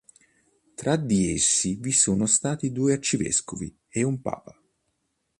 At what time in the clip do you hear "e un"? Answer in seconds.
3.87-4.19